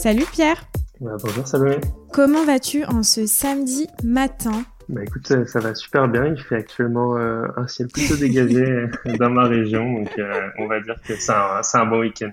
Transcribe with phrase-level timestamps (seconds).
[0.00, 0.64] Salut Pierre
[0.98, 1.76] Bonjour Salomé
[2.10, 4.64] Comment vas-tu en ce samedi matin?
[4.88, 6.24] Bah écoute, ça, va super bien.
[6.28, 8.86] Il fait actuellement euh, un ciel plutôt dégagé
[9.18, 12.30] dans ma région, donc euh, on va dire que c'est un, un, bon week-end.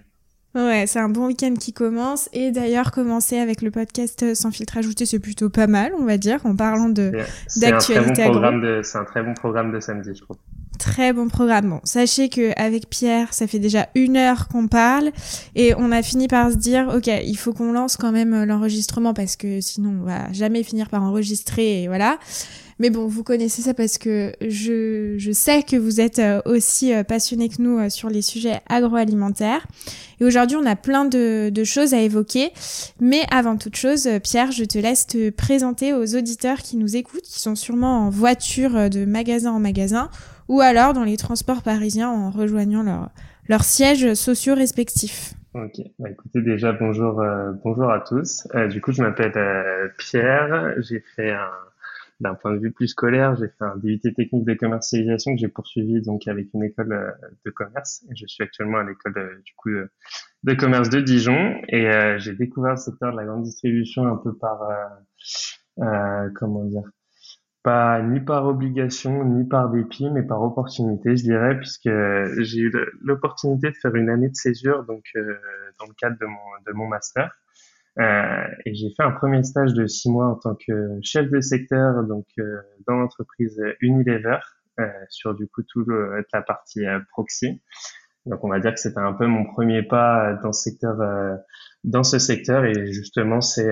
[0.55, 2.29] Ouais, c'est un bon week-end qui commence.
[2.31, 6.15] Et d'ailleurs, commencer avec le podcast Sans filtre ajouté, c'est plutôt pas mal, on va
[6.15, 7.11] dire, en parlant de
[7.57, 8.15] d'actualité.
[8.85, 10.37] C'est un très bon programme de samedi, je trouve.
[10.79, 11.69] Très bon programme.
[11.69, 15.11] Bon, sachez que avec Pierre, ça fait déjà une heure qu'on parle
[15.55, 19.13] et on a fini par se dire, ok, il faut qu'on lance quand même l'enregistrement
[19.13, 22.17] parce que sinon on va jamais finir par enregistrer et voilà.
[22.79, 26.93] Mais bon, vous connaissez ça parce que je, je sais que vous êtes euh, aussi
[26.93, 29.65] euh, passionné que nous euh, sur les sujets agroalimentaires.
[30.19, 32.51] Et aujourd'hui, on a plein de, de, choses à évoquer.
[32.99, 37.23] Mais avant toute chose, Pierre, je te laisse te présenter aux auditeurs qui nous écoutent,
[37.23, 40.09] qui sont sûrement en voiture de magasin en magasin
[40.47, 43.09] ou alors dans les transports parisiens en rejoignant leurs
[43.49, 45.33] leur sièges sociaux respectifs.
[45.53, 47.23] Ok, bah écoutez déjà bonjour
[47.63, 48.47] bonjour à tous.
[48.69, 49.33] du coup je m'appelle
[49.97, 51.49] Pierre, j'ai fait un
[52.19, 55.47] d'un point de vue plus scolaire, j'ai fait un DUT technique de commercialisation que j'ai
[55.47, 57.11] poursuivi donc avec une école euh,
[57.45, 58.03] de commerce.
[58.15, 59.89] Je suis actuellement à l'école euh, du coup euh,
[60.43, 64.35] de commerce de Dijon et j'ai découvert le secteur de la grande distribution un peu
[64.37, 64.61] par
[65.79, 66.83] euh, comment dire
[67.63, 71.89] pas ni par obligation ni par dépit mais par opportunité je dirais puisque
[72.39, 75.03] j'ai eu l'opportunité de faire une année de césure donc
[75.79, 77.31] dans le cadre de mon de mon master
[77.99, 81.41] euh, et j'ai fait un premier stage de six mois en tant que chef de
[81.41, 84.37] secteur donc euh, dans l'entreprise Unilever
[84.79, 87.59] euh, sur du coup tout la partie proxy.
[88.27, 90.97] Donc on va dire que c'était un peu mon premier pas dans ce secteur,
[91.83, 93.69] dans ce secteur et justement c'est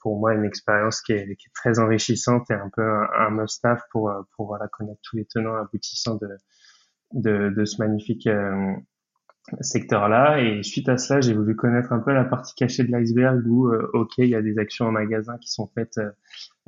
[0.00, 3.82] pour moi une expérience qui est, qui est, très enrichissante et un peu un, must-have
[3.90, 6.28] pour pour voilà connaître tous les tenants aboutissants de
[7.12, 8.28] de, de ce magnifique
[9.60, 10.40] secteur-là.
[10.40, 13.68] Et suite à cela, j'ai voulu connaître un peu la partie cachée de l'iceberg où,
[13.68, 16.10] euh, ok, il y a des actions en magasin qui sont faites euh,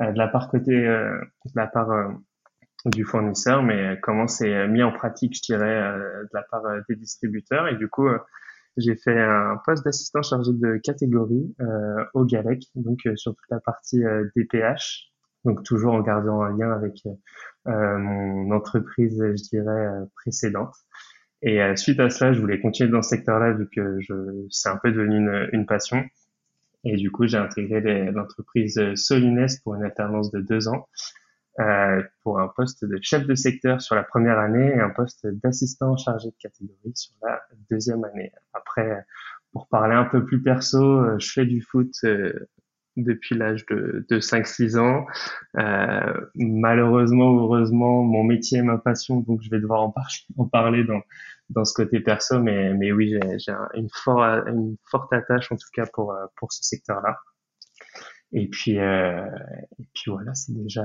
[0.00, 1.20] euh, de la part côté, de
[1.54, 1.90] la part
[2.86, 5.80] du fournisseur, mais comment c'est mis en pratique, je dirais,
[6.22, 7.68] de la part des distributeurs.
[7.68, 8.08] Et du coup,
[8.76, 11.54] j'ai fait un poste d'assistant chargé de catégorie
[12.12, 14.02] au GALEC, donc sur toute la partie
[14.36, 15.10] DPH,
[15.46, 17.04] donc toujours en gardant un lien avec
[17.64, 20.74] mon entreprise, je dirais, précédente.
[21.44, 24.14] Et euh, suite à cela, je voulais continuer dans ce secteur-là vu que je,
[24.50, 26.02] c'est un peu devenu une, une passion.
[26.84, 30.88] Et du coup, j'ai intégré l'entreprise Solines pour une alternance de deux ans,
[31.60, 35.26] euh, pour un poste de chef de secteur sur la première année et un poste
[35.26, 38.32] d'assistant chargé de catégorie sur la deuxième année.
[38.52, 39.04] Après,
[39.54, 42.48] pour parler un peu plus perso, euh, je fais du foot euh,
[42.96, 45.06] depuis l'âge de, de 5-6 ans.
[45.56, 49.94] Euh, malheureusement ou heureusement, mon métier est ma passion, donc je vais devoir en,
[50.52, 51.00] parler dans,
[51.50, 55.68] dans ce côté perso, mais, mais oui, j'ai une, fort, une forte attache en tout
[55.72, 57.16] cas pour, pour ce secteur-là.
[58.32, 59.24] Et puis, euh,
[59.78, 60.82] et puis voilà, c'est déjà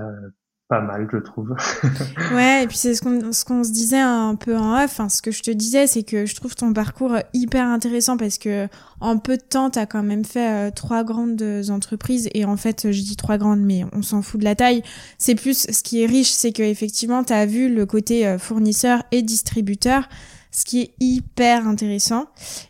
[0.70, 1.56] pas mal, je trouve.
[2.34, 4.84] ouais, et puis c'est ce qu'on ce qu'on se disait un peu en off.
[4.86, 8.38] Enfin, ce que je te disais, c'est que je trouve ton parcours hyper intéressant parce
[8.38, 8.68] que
[9.02, 12.30] en peu de temps, t'as quand même fait euh, trois grandes entreprises.
[12.36, 14.84] Et en fait, je dis trois grandes, mais on s'en fout de la taille.
[15.18, 19.24] C'est plus ce qui est riche, c'est que effectivement, t'as vu le côté fournisseur et
[19.24, 20.08] distributeur
[20.52, 22.28] ce qui est hyper intéressant.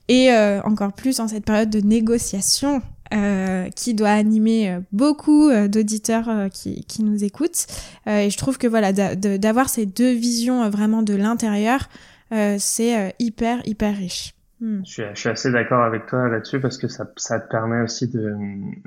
[0.08, 2.82] Et euh, encore plus en cette période de négociation
[3.14, 7.66] euh, qui doit animer euh, beaucoup d'auditeurs qui, qui, nous écoutent.
[8.06, 11.90] et je trouve que voilà, d'avoir ces deux visions vraiment de l'intérieur,
[12.32, 14.34] c'est hyper, hyper riche.
[14.62, 14.82] Hmm.
[14.86, 18.36] Je, suis, assez d'accord avec toi là-dessus parce que ça, ça, te permet aussi de,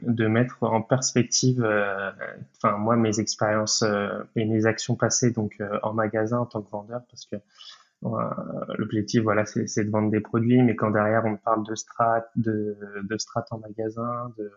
[0.02, 1.66] de mettre en perspective,
[2.58, 3.82] enfin moi mes expériences
[4.36, 7.38] et mes actions passées donc en magasin en tant que vendeur parce que euh,
[8.78, 12.76] l'objectif, voilà, c'est de vendre des produits, mais quand derrière on parle de strat, de,
[13.02, 14.50] de strat en magasin, de,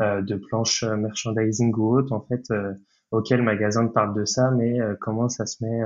[0.00, 2.74] euh, de planches merchandising ou autre, en fait, euh,
[3.10, 5.80] ok, le magasin parle de ça, mais comment ça se met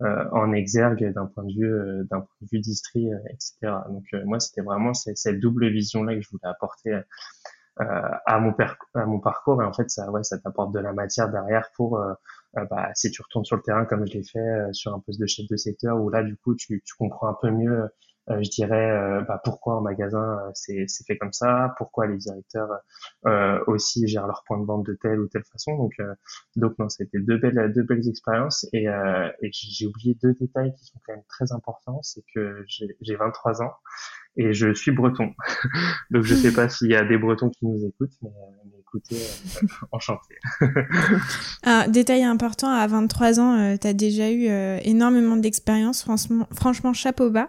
[0.00, 3.74] en exergue d'un point de vue d'un point de vue distri, etc.
[3.88, 6.98] Donc moi, c'était vraiment cette double vision là que je voulais apporter
[7.78, 8.54] à mon
[8.94, 12.00] à mon parcours et en fait ça ouais ça t'apporte de la matière derrière pour
[12.56, 15.00] euh, bah, si tu retournes sur le terrain comme je l'ai fait euh, sur un
[15.00, 17.88] poste de chef de secteur où là du coup tu, tu comprends un peu mieux
[18.30, 22.70] euh, je dirais bah, pourquoi en magasin c'est fait comme ça, pourquoi les directeurs
[23.66, 25.76] aussi gèrent leur point de vente de telle ou telle façon.
[25.76, 25.92] Donc,
[26.56, 28.66] donc non, c'était deux belles, deux belles expériences.
[28.72, 33.14] Et, et j'ai oublié deux détails qui sont quand même très importants, c'est que j'ai
[33.14, 33.74] 23 ans
[34.36, 35.32] et je suis breton.
[36.10, 38.30] donc je sais pas s'il y a des Bretons qui nous écoutent, mais
[38.94, 39.16] écouter,
[39.92, 40.34] enchanté.
[41.64, 44.46] Un détail important, à 23 ans, tu as déjà eu
[44.84, 47.48] énormément d'expérience, franchement, franchement, chapeau bas.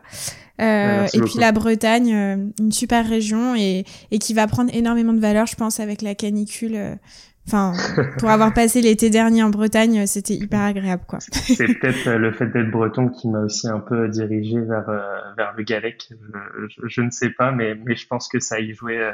[0.59, 5.45] et puis la Bretagne, une super région et, et qui va prendre énormément de valeur,
[5.45, 6.97] je pense, avec la canicule.
[7.48, 7.74] Enfin,
[8.19, 11.19] pour avoir passé l'été dernier en Bretagne, c'était hyper agréable, quoi.
[11.19, 15.19] C'est peut-être euh, le fait d'être breton qui m'a aussi un peu dirigé vers euh,
[15.38, 16.09] vers le Galec.
[16.69, 19.12] Je, je, ne sais pas, mais mais je pense que ça y jouait euh,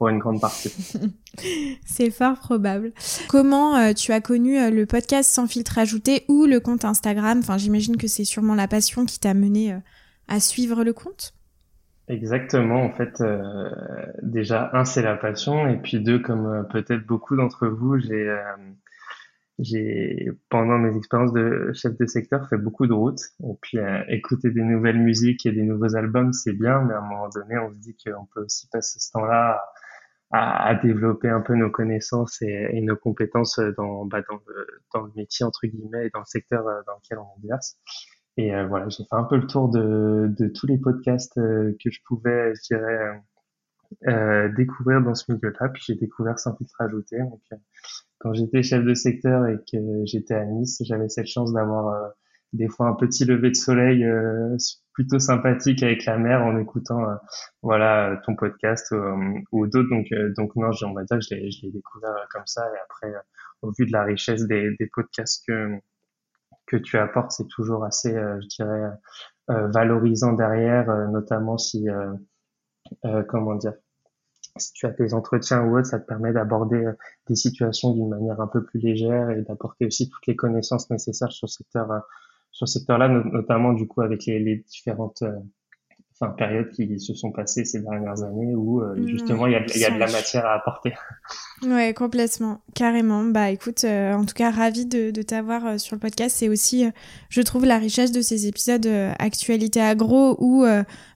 [0.00, 0.72] pour une grande partie.
[1.84, 2.92] C'est fort probable.
[3.28, 7.38] Comment tu as connu le podcast sans filtre ajouté ou le compte Instagram?
[7.38, 9.76] Enfin, j'imagine que c'est sûrement la passion qui t'a mené
[10.26, 11.34] à suivre le compte.
[12.10, 13.70] Exactement, en fait, euh,
[14.20, 18.28] déjà, un, c'est la passion, et puis deux, comme euh, peut-être beaucoup d'entre vous, j'ai,
[18.28, 18.56] euh,
[19.60, 24.50] j'ai, pendant mes expériences de chef de secteur, fait beaucoup de routes, et puis écouter
[24.50, 27.70] des nouvelles musiques et des nouveaux albums, c'est bien, mais à un moment donné, on
[27.70, 29.60] se dit qu'on peut aussi passer ce temps-là à,
[30.30, 35.12] à, développer un peu nos connaissances et, nos compétences dans, bah, dans, le, dans le
[35.16, 37.76] métier, entre guillemets, et dans le secteur dans lequel on exerce.
[38.36, 41.76] Et euh, voilà, j'ai fait un peu le tour de, de tous les podcasts euh,
[41.82, 43.22] que je pouvais, je dirais,
[44.08, 45.68] euh, découvrir dans ce milieu-là.
[45.70, 47.18] Puis j'ai découvert Sans filtre ajouté.
[47.18, 47.42] Donc,
[48.18, 52.12] quand j'étais chef de secteur et que j'étais à Nice, j'avais cette chance d'avoir
[52.52, 54.06] des fois un petit lever de soleil
[55.00, 57.00] plutôt sympathique avec la mer en écoutant
[57.62, 58.94] voilà ton podcast
[59.52, 59.88] ou d'autres.
[59.90, 60.06] Donc,
[60.36, 62.66] donc non, on va dire que je l'ai découvert comme ça.
[62.66, 63.12] Et après,
[63.62, 65.80] au vu de la richesse des, des podcasts que
[66.70, 68.90] que tu apportes, c'est toujours assez, euh, je dirais,
[69.50, 71.86] euh, valorisant derrière, euh, notamment si,
[73.28, 73.74] comment dire,
[74.56, 76.84] si tu as tes entretiens ou autre, ça te permet d'aborder
[77.28, 81.32] des situations d'une manière un peu plus légère et d'apporter aussi toutes les connaissances nécessaires
[81.32, 81.88] sur ce secteur,
[82.50, 85.22] sur ce secteur-là, notamment du coup avec les, les différentes
[86.20, 89.64] enfin, périodes qui se sont passées ces dernières années où euh, justement il y, a,
[89.76, 90.92] y a de la matière à apporter.
[91.62, 93.22] Ouais, complètement, carrément.
[93.22, 96.36] Bah écoute, euh, en tout cas, ravi de, de t'avoir euh, sur le podcast.
[96.38, 96.86] C'est aussi,
[97.28, 100.64] je trouve, la richesse de ces épisodes actualité agro où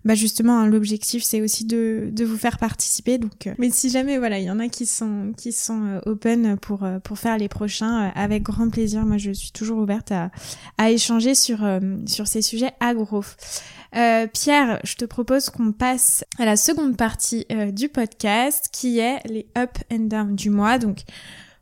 [0.05, 3.17] bah justement hein, l'objectif c'est aussi de, de vous faire participer.
[3.17, 6.87] Donc, mais si jamais voilà, il y en a qui sont qui sont open pour
[7.03, 9.07] pour faire les prochains, avec grand plaisir.
[9.07, 10.31] Moi, je suis toujours ouverte à
[10.77, 11.67] à échanger sur
[12.07, 13.23] sur ces sujets agro.
[13.97, 18.99] Euh, Pierre, je te propose qu'on passe à la seconde partie euh, du podcast qui
[18.99, 20.79] est les up and down du mois.
[20.79, 21.01] Donc,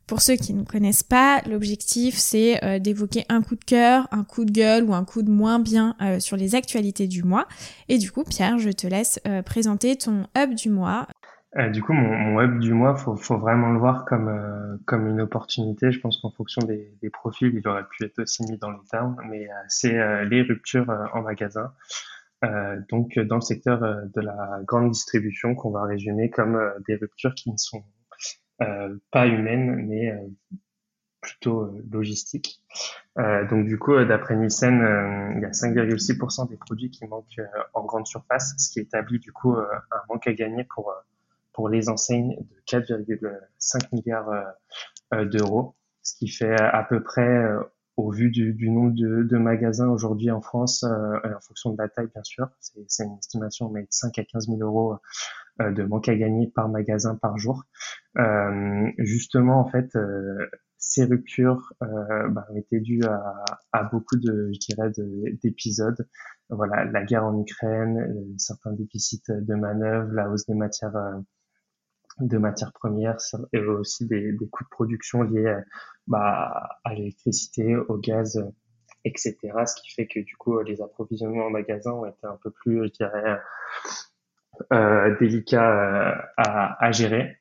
[0.07, 4.25] pour ceux qui ne connaissent pas, l'objectif c'est euh, d'évoquer un coup de cœur, un
[4.25, 7.47] coup de gueule ou un coup de moins bien sur les actualités du mois.
[7.89, 11.07] Et du coup, Pierre, je te laisse présenter ton up du mois.
[11.73, 15.93] du coup, mon, up du mois, faut, faut vraiment le voir comme comme une opportunité.
[15.93, 18.85] Je pense qu'en fonction des, des, profils, il aurait pu être aussi mis dans les
[18.91, 21.73] termes, mais c'est les ruptures en magasin.
[22.45, 26.71] Euh, donc dans le secteur euh, de la grande distribution qu'on va résumer comme euh,
[26.89, 27.85] des ruptures qui ne sont
[29.11, 30.13] pas humaines mais
[31.21, 32.61] plutôt logistiques.
[33.17, 37.41] donc du coup, d'après Nielsen, il y a 5,6% des produits qui manquent
[37.75, 40.93] en grande surface, ce qui établit du coup un manque à gagner pour
[41.53, 44.31] pour les enseignes de 4,5 milliards
[45.27, 47.47] d'euros, ce qui fait à peu près
[47.97, 51.79] au vu du, du nombre de, de magasins aujourd'hui en France, euh, en fonction de
[51.79, 54.97] la taille bien sûr, c'est une estimation, mais de 5 à 15 000 euros euh,
[55.59, 57.65] de manque à gagner par magasin par jour.
[58.19, 60.47] Euh, justement, en fait, euh,
[60.79, 64.91] ces ruptures euh, bah, étaient dues à, à, beaucoup de, je dirais,
[65.43, 66.09] d'épisodes.
[66.51, 71.23] Voilà, la guerre en Ukraine, euh, certains déficits de manœuvre, la hausse des matières
[72.19, 73.17] de matières premières
[73.55, 75.57] et aussi des, des coûts de production liés
[76.07, 78.39] bah, à l'électricité, au gaz,
[79.05, 79.39] etc.
[79.67, 82.85] Ce qui fait que du coup les approvisionnements en magasin ont été un peu plus,
[82.85, 83.41] je dirais,
[84.73, 87.39] euh, délicats euh, à, gérer.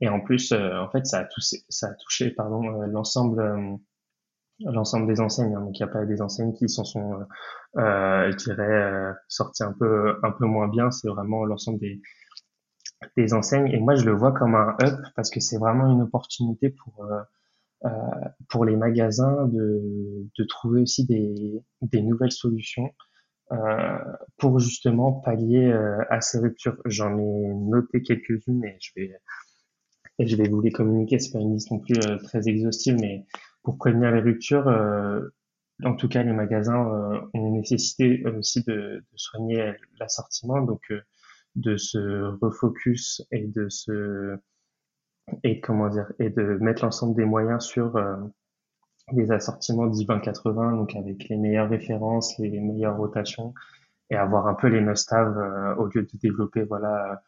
[0.00, 3.78] Et en plus, euh, en fait, ça a touché, pardon euh, l'ensemble
[4.60, 5.54] l'ensemble des enseignes.
[5.54, 5.60] Hein.
[5.60, 7.26] Donc il n'y a pas des enseignes qui s'en sont,
[7.74, 10.90] dirais, sorties un peu un peu moins bien.
[10.90, 12.00] C'est vraiment l'ensemble des
[13.16, 13.68] des enseignes.
[13.68, 17.04] Et moi, je le vois comme un up parce que c'est vraiment une opportunité pour
[17.04, 17.20] euh,
[17.84, 17.90] euh,
[18.48, 23.05] pour les magasins de, de trouver aussi des, des nouvelles solutions euh,
[24.38, 26.76] pour justement pallier euh, à ces ruptures.
[26.84, 29.16] J'en ai noté quelques-unes et je vais
[30.18, 31.18] et je vais vous les communiquer.
[31.18, 33.26] C'est pas une liste non plus euh, très exhaustive, mais
[33.62, 34.68] pour prévenir les ruptures,
[35.84, 40.62] en tout cas, les magasins ont nécessité aussi de, de soigner l'assortiment.
[40.62, 40.82] Donc
[41.56, 41.98] de se
[42.40, 44.36] refocus et de se
[45.42, 48.16] et comment dire et de mettre l'ensemble des moyens sur euh,
[49.12, 53.54] des assortiments 10-20-80 donc avec les meilleures références les meilleures rotations
[54.10, 57.22] et avoir un peu les must-have euh, au lieu de développer voilà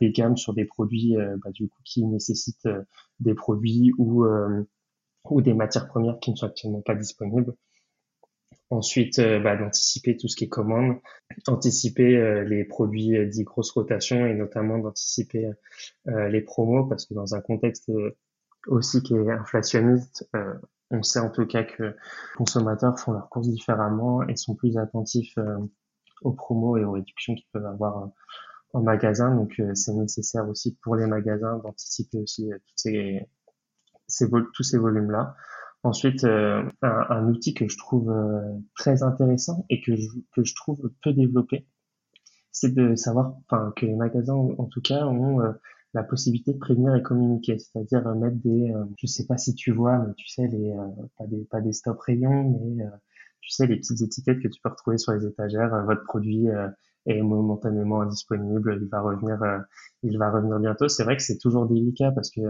[0.00, 2.70] des gammes sur des produits bah, du coup qui nécessitent
[3.20, 4.24] des produits ou
[5.30, 7.54] ou des matières premières qui ne sont actuellement pas disponibles.
[8.70, 10.96] Ensuite, bah, d'anticiper tout ce qui est commande,
[11.46, 15.50] anticiper les produits dits grosse rotation et notamment d'anticiper
[16.06, 17.90] les promos parce que dans un contexte
[18.66, 20.30] aussi qui est inflationniste,
[20.90, 21.96] on sait en tout cas que
[22.36, 25.58] consommateurs font leurs courses différemment et sont plus attentifs euh,
[26.22, 28.06] aux promos et aux réductions qu'ils peuvent avoir euh,
[28.72, 29.34] en magasin.
[29.34, 35.36] Donc euh, c'est nécessaire aussi pour les magasins d'anticiper aussi tous ces volumes-là.
[35.84, 38.12] Ensuite, un, outil que je trouve
[38.74, 41.68] très intéressant et que je, trouve peu développé,
[42.50, 43.34] c'est de savoir,
[43.76, 45.54] que les magasins en tout cas ont
[45.94, 49.54] la possibilité de prévenir et communiquer, c'est-à-dire euh, mettre des, euh, je sais pas si
[49.54, 52.84] tu vois, mais tu sais les, euh, pas des, pas des stop rayons, mais
[53.40, 55.84] tu sais les petites étiquettes que tu peux retrouver sur les étagères.
[55.86, 56.48] votre produit
[57.06, 59.38] est momentanément indisponible, il va revenir,
[60.02, 60.88] il va revenir bientôt.
[60.88, 62.40] C'est vrai que c'est toujours délicat parce que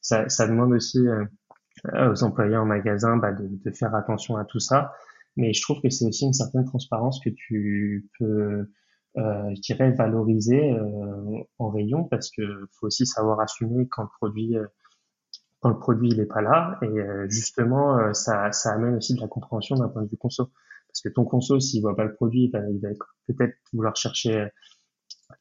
[0.00, 0.98] ça, ça demande aussi
[1.94, 4.92] aux employés en magasin bah, de, de, faire attention à tout ça.
[5.36, 8.68] Mais je trouve que c'est aussi une certaine transparence que tu peux
[9.16, 12.42] euh, je dirais valoriser euh, en rayon parce que
[12.78, 14.66] faut aussi savoir assumer quand le produit euh,
[15.60, 19.20] quand le produit il est pas là et euh, justement ça, ça amène aussi de
[19.20, 20.50] la compréhension d'un point de vue conso.
[20.88, 22.90] Parce que ton conso s'il voit pas le produit ben, il va
[23.26, 24.48] peut-être vouloir chercher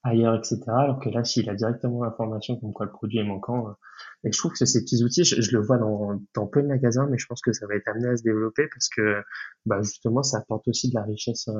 [0.04, 3.76] ailleurs etc alors que là s'il a directement l'information comme quoi le produit est manquant
[4.24, 6.68] et je trouve que ces petits outils je, je, le vois dans, dans peu de
[6.68, 9.24] magasins mais je pense que ça va être amené à se développer parce que
[9.66, 11.54] bah justement ça apporte aussi de la richesse de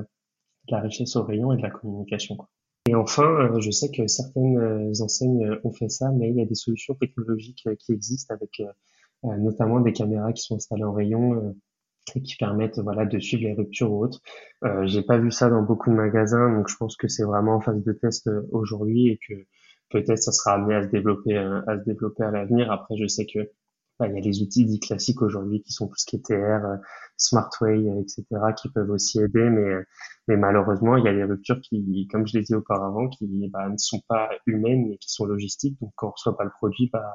[0.72, 2.36] la richesse au rayon et de la communication.
[2.36, 2.50] Quoi.
[2.88, 6.38] Et enfin, euh, je sais que certaines euh, enseignes euh, ont fait ça, mais il
[6.38, 8.62] y a des solutions technologiques qui existent avec
[9.24, 11.56] notamment des caméras qui sont installées en rayon
[12.16, 14.22] et qui permettent voilà de suivre les ruptures ou autres.
[14.64, 17.56] Euh, J'ai pas vu ça dans beaucoup de magasins, donc je pense que c'est vraiment
[17.56, 19.34] en phase de test aujourd'hui et que
[19.90, 22.72] peut-être ça sera amené à se développer à se développer à l'avenir.
[22.72, 23.40] Après, je sais que
[24.06, 26.34] il y a les outils dits classiques aujourd'hui qui sont tout ce qui est TR,
[26.66, 26.78] euh,
[27.18, 28.26] Smartway, euh, etc.,
[28.56, 29.84] qui peuvent aussi aider, mais, euh,
[30.28, 33.68] mais malheureusement, il y a des ruptures qui, comme je l'ai dit auparavant, qui bah,
[33.70, 35.80] ne sont pas humaines, mais qui sont logistiques.
[35.82, 37.12] Donc, quand on reçoit pas le produit, bah,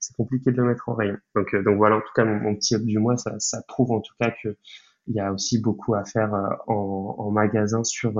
[0.00, 1.16] c'est compliqué de le mettre en rayon.
[1.34, 4.00] Donc, donc voilà, en tout cas, mon, petit up du mois, ça, ça prouve en
[4.00, 4.56] tout cas que
[5.08, 6.32] il y a aussi beaucoup à faire
[6.68, 8.12] en, en magasin sur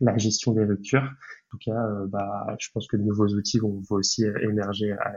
[0.00, 1.08] la gestion des ruptures
[1.54, 5.12] tout cas, euh, bah, je pense que de nouveaux outils vont, aussi émerger à.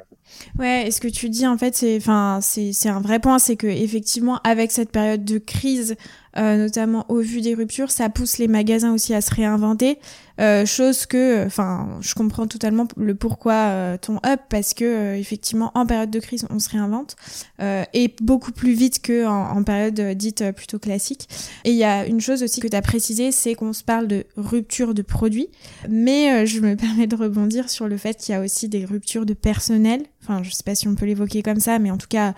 [0.60, 4.40] Ouais, et ce que tu dis, en fait, c'est, un vrai point, c'est que effectivement,
[4.44, 5.96] avec cette période de crise,
[6.38, 9.98] euh, notamment au vu des ruptures, ça pousse les magasins aussi à se réinventer.
[10.40, 15.88] Euh, chose que, enfin, je comprends totalement le pourquoi ton up parce que effectivement, en
[15.88, 17.16] période de crise, on se réinvente
[17.60, 21.28] et beaucoup plus vite que en, période dite plutôt classique.
[21.64, 24.08] Et il y a une chose aussi que tu as précisé, c'est qu'on se parle
[24.08, 25.50] de rupture de produits,
[25.90, 29.26] mais je me permets de rebondir sur le fait qu'il y a aussi des ruptures
[29.26, 30.04] de personnel.
[30.24, 32.34] Enfin, je sais pas si on peut l'évoquer comme ça, mais en tout cas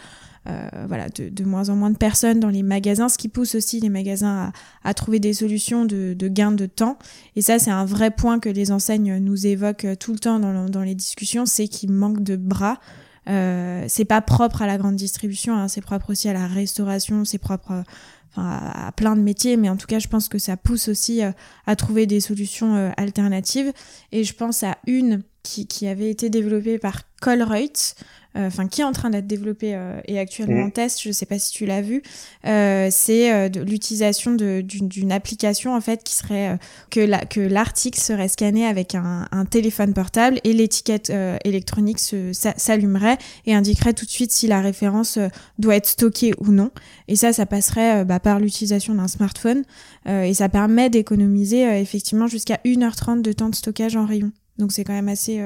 [0.47, 3.79] euh, voilà, de, moins en moins de personnes dans les magasins, ce qui pousse aussi
[3.81, 4.51] les magasins
[4.83, 6.97] à, trouver des solutions de, gain de temps.
[7.35, 10.69] Et ça, c'est un vrai point que les enseignes nous évoquent tout le temps dans,
[10.69, 12.79] dans les discussions, c'est qu'il manque de bras.
[13.27, 17.25] Euh, c'est pas propre à la grande distribution, hein, c'est propre aussi à la restauration,
[17.25, 17.83] c'est propre
[18.31, 21.23] enfin, à plein de métiers, mais en tout cas, je pense que ça pousse aussi
[21.23, 21.31] euh,
[21.65, 23.71] à trouver des solutions euh, alternatives.
[24.11, 27.95] Et je pense à une qui, qui avait été développée par Colruyt,
[28.37, 30.71] euh, enfin qui est en train d'être développé euh, et actuellement en mm.
[30.71, 32.03] test, je sais pas si tu l'as vu,
[32.45, 36.59] euh, c'est l'utilisation d'une application en fait qui serait
[36.91, 41.11] que la, que l'article serait scanné avec un, un téléphone portable et l'étiquette
[41.43, 45.17] électronique s'allumerait et indiquerait tout de suite si la référence
[45.57, 46.71] doit être stockée ou non.
[47.07, 49.63] Et ça, ça passerait bah, par l'utilisation d'un smartphone
[50.07, 54.31] et ça permet d'économiser effectivement jusqu'à 1h30 de temps de stockage en rayon.
[54.59, 55.41] Donc c'est quand même assez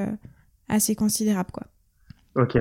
[0.67, 1.63] assez considérable quoi.
[2.36, 2.58] Ok,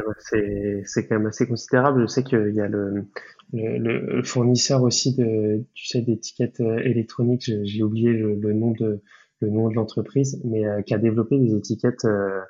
[0.85, 2.03] c'est quand même assez considérable.
[2.03, 3.07] Je sais qu'il y a le,
[3.55, 7.51] le, fournisseur aussi de tu sais d'étiquettes euh, électroniques.
[7.63, 9.03] J'ai oublié le, nom de
[9.41, 12.41] le nom de l'entreprise, mais euh, qui a développé des étiquettes euh,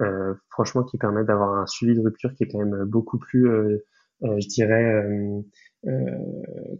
[0.00, 3.48] euh, franchement qui permettent d'avoir un suivi de rupture qui est quand même beaucoup plus,
[4.22, 5.04] je dirais,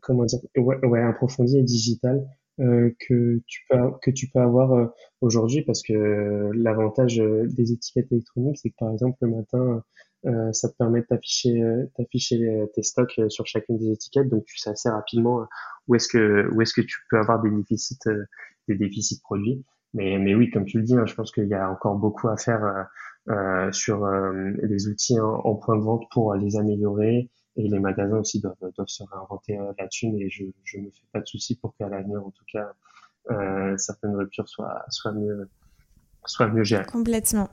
[0.01, 2.42] comment dire, ouais, ouais, approfondi et digital euh,
[2.99, 4.87] que tu peux que tu peux avoir euh,
[5.21, 9.83] aujourd'hui parce que l'avantage euh, des étiquettes électroniques c'est que par exemple le matin
[10.53, 11.61] ça te permet de t'afficher
[11.97, 14.29] t'afficher tes stocks sur chacune des étiquettes.
[14.29, 15.49] Donc tu sais assez rapidement
[15.89, 17.99] où est-ce que où est-ce que tu peux avoir des déficits
[18.69, 19.65] des déficits produits.
[19.95, 22.29] Mais mais oui comme tu le dis hein, je pense qu'il y a encore beaucoup
[22.29, 22.87] à faire
[23.73, 24.07] sur
[24.63, 28.89] les outils en, point de vente pour les améliorer et les magasins aussi doivent, doivent
[28.89, 32.25] se réinventer euh, là-dessus, mais je ne me fais pas de soucis pour qu'à l'avenir,
[32.25, 32.73] en tout cas,
[33.31, 35.49] euh, certaines ruptures soient, soient mieux
[36.25, 36.85] soient mieux gérées.
[36.87, 37.49] Complètement.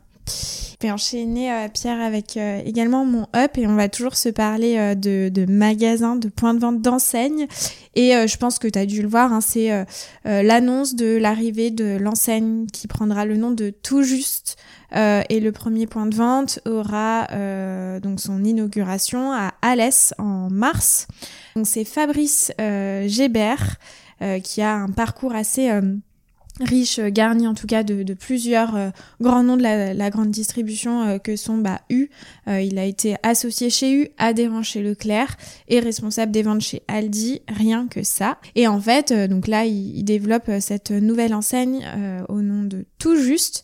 [0.81, 4.29] Je vais enchaîner, euh, Pierre, avec euh, également mon up et on va toujours se
[4.29, 7.47] parler euh, de, magasins, de points de vente, d'enseignes.
[7.95, 9.85] Et je pense que tu as dû le voir, hein, c'est
[10.23, 14.55] l'annonce de l'arrivée de l'enseigne qui prendra le nom de Tout Juste.
[14.93, 17.27] et le premier point de vente aura
[17.99, 21.07] donc son inauguration à Alès en mars.
[21.57, 23.75] Donc c'est Fabrice Gébert
[24.43, 25.69] qui a un parcours assez
[26.59, 28.89] riche, euh, garni en tout cas de, plusieurs euh,
[29.21, 32.09] grands noms de la, la grande distribution euh, que sont bah, U.
[32.47, 35.37] il a été associé chez U, adhérent chez Leclerc
[35.67, 38.37] et responsable des ventes chez Aldi, rien que ça.
[38.55, 41.85] Et en fait, donc là, il, il développe cette nouvelle enseigne
[42.27, 43.63] au nom de Tout Juste.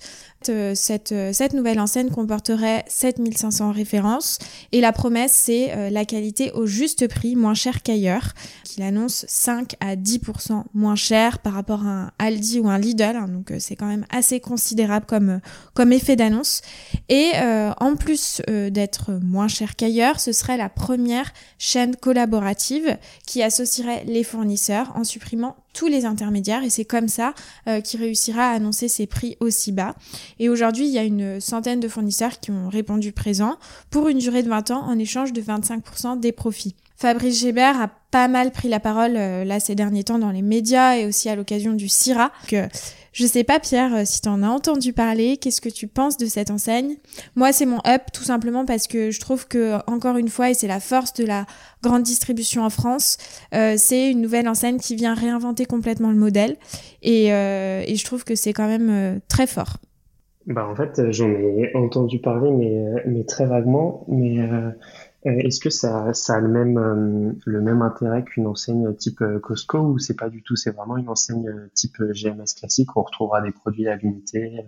[0.74, 4.40] Cette, cette nouvelle enseigne comporterait 7500 références
[4.72, 8.34] et la promesse c'est la qualité au juste prix, moins cher qu'ailleurs.
[8.78, 13.16] Il annonce 5 à 10% moins cher par rapport à un Aldi ou un Lidl,
[13.16, 15.40] hein, donc euh, c'est quand même assez considérable comme, euh,
[15.74, 16.62] comme effet d'annonce.
[17.08, 23.42] Et euh, en plus d'être moins cher qu'ailleurs, ce serait la première chaîne collaborative qui
[23.44, 27.34] associerait les fournisseurs en supprimant tous les intermédiaires et c'est comme ça
[27.84, 29.96] qu'il réussira à annoncer ses prix aussi bas.
[30.40, 33.58] Et aujourd'hui, il y a une centaine de fournisseurs qui ont répondu présent
[33.90, 36.76] pour une durée de 20 ans en échange de 25% des profits.
[36.98, 40.42] Fabrice Gébert a pas mal pris la parole euh, là ces derniers temps dans les
[40.42, 42.32] médias et aussi à l'occasion du CIRA.
[42.48, 42.68] Que euh,
[43.12, 46.16] je sais pas Pierre euh, si tu en as entendu parler, qu'est-ce que tu penses
[46.16, 46.96] de cette enseigne?
[47.36, 50.54] Moi c'est mon up tout simplement parce que je trouve que encore une fois et
[50.54, 51.46] c'est la force de la
[51.84, 53.18] grande distribution en France,
[53.52, 56.56] c'est une nouvelle enseigne qui vient réinventer complètement le modèle
[57.04, 59.78] et je trouve que c'est quand même très fort.
[60.48, 64.06] Bah en fait j'en ai entendu parler mais, mais très vaguement.
[64.08, 64.72] Mais euh,
[65.26, 69.40] est-ce que ça, ça a le même, euh, le même intérêt qu'une enseigne type euh,
[69.40, 73.04] Costco ou c'est pas du tout C'est vraiment une enseigne type GMS classique où on
[73.04, 74.64] retrouvera des produits à l'unité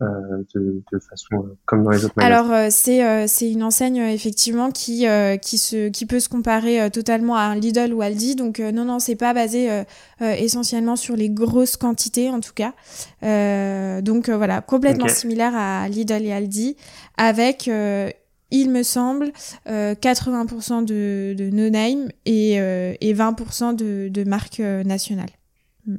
[0.00, 2.50] de, de, façon comme dans les autres magasins.
[2.50, 5.06] Alors c'est c'est une enseigne effectivement qui
[5.40, 8.98] qui se qui peut se comparer totalement à un Lidl ou Aldi donc non non
[8.98, 9.84] c'est pas basé
[10.20, 12.72] essentiellement sur les grosses quantités en tout cas
[14.02, 16.76] donc voilà complètement similaire à Lidl et Aldi
[17.16, 17.70] avec
[18.54, 19.32] il me semble,
[19.66, 25.30] 80% euh, de, de no-name et, euh, et 20% de, de marques euh, nationales.
[25.86, 25.96] Mm.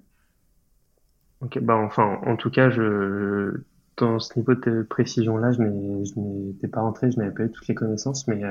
[1.41, 3.51] Ok, bah enfin, en tout cas, je,
[3.97, 7.75] dans ce niveau de précision-là, je n'étais pas rentré, je n'avais pas eu toutes les
[7.75, 8.41] connaissances, mais,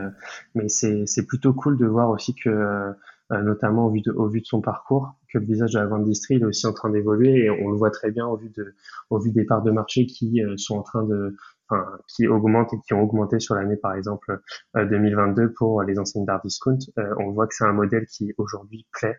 [0.54, 2.92] mais c'est plutôt cool de voir aussi que,
[3.30, 6.04] notamment au vu, de, au vu de son parcours, que le visage de la vente
[6.04, 8.74] d'Istrie est aussi en train d'évoluer et on le voit très bien au vu, de,
[9.10, 11.36] au vu des parts de marché qui sont en train de,
[11.68, 14.40] enfin, qui augmentent et qui ont augmenté sur l'année par exemple
[14.74, 16.78] 2022 euh, pour les enseignes d'art discount.
[16.98, 19.18] Euh, on voit que c'est un modèle qui aujourd'hui plaît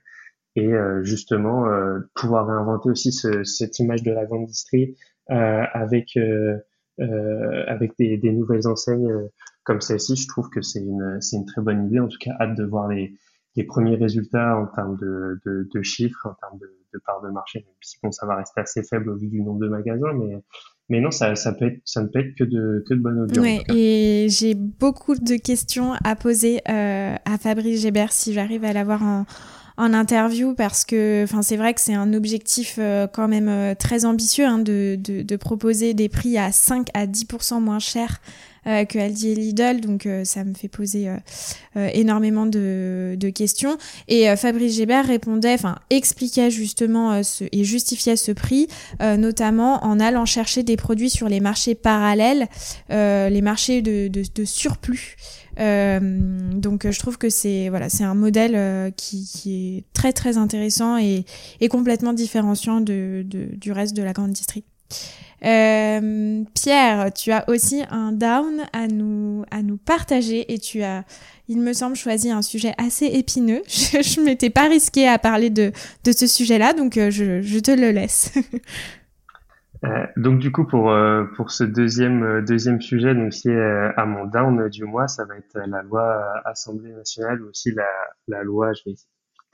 [0.56, 1.66] et euh, justement
[2.14, 4.96] pouvoir réinventer aussi ce, cette image de la grande distrie
[5.28, 6.18] avec
[7.68, 9.12] avec des, des, nouvelles enseignes
[9.64, 12.00] comme celle-ci, je trouve que c'est une c'est une très bonne idée.
[12.00, 13.14] En tout cas, hâte de voir les
[13.56, 17.30] les premiers résultats en termes de, de, de chiffres, en termes de, de part de
[17.30, 20.14] marché, même si bon, ça va rester assez faible au vu du nombre de magasins,
[20.14, 20.42] mais
[20.88, 23.22] mais non, ça, ça, peut être, ça ne peut être que de, que de bonne
[23.22, 23.42] augure.
[23.42, 28.72] Ouais, et j'ai beaucoup de questions à poser euh, à Fabrice Gébert si j'arrive à
[28.72, 29.26] l'avoir en,
[29.78, 33.76] en interview parce que enfin c'est vrai que c'est un objectif euh, quand même euh,
[33.76, 38.20] très ambitieux hein, de, de, de, proposer des prix à 5 à 10% moins chers
[38.68, 43.30] euh, que Aldi et Lidl, donc euh, ça me fait poser euh, énormément de, de,
[43.30, 43.78] questions.
[44.08, 48.68] Et Fabrice Gébert répondait, enfin expliquait justement ce, et justifiait ce prix,
[49.00, 52.48] notamment en allant chercher des produits sur les marchés parallèles,
[52.90, 55.18] les marchés de, de, de surplus.
[55.60, 56.00] Euh,
[56.54, 60.98] donc je trouve que c'est voilà c'est un modèle qui, qui, est très très intéressant
[60.98, 61.26] et,
[61.62, 64.68] et complètement différenciant de, de, du reste de la grande district.
[65.44, 71.04] Euh, Pierre, tu as aussi un down à nous, à nous partager et tu as,
[71.48, 73.62] il me semble, choisi un sujet assez épineux.
[73.68, 75.72] Je, ne m'étais pas risquée à parler de,
[76.04, 78.32] de ce sujet-là, donc euh, je, je, te le laisse.
[79.84, 83.94] euh, donc du coup pour euh, pour ce deuxième euh, deuxième sujet donc qui est
[83.98, 87.88] à mon down du mois ça va être la loi Assemblée nationale ou aussi la
[88.28, 88.96] la loi je vais